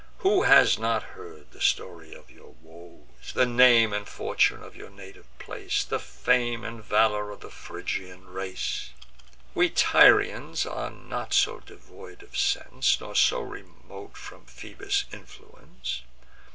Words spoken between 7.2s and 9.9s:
of the Phrygian race? We